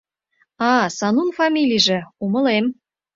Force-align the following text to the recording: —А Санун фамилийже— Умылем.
—А 0.71 0.71
Санун 0.97 1.29
фамилийже— 1.37 1.99
Умылем. 2.23 2.65